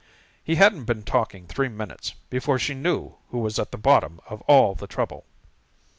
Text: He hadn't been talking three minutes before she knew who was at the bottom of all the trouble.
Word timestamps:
He 0.43 0.55
hadn't 0.55 0.85
been 0.85 1.03
talking 1.03 1.45
three 1.45 1.67
minutes 1.69 2.15
before 2.31 2.57
she 2.57 2.73
knew 2.73 3.17
who 3.29 3.37
was 3.37 3.59
at 3.59 3.69
the 3.71 3.77
bottom 3.77 4.19
of 4.27 4.41
all 4.47 4.73
the 4.73 4.87
trouble. 4.87 5.25